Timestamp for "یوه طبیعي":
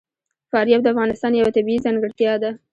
1.35-1.83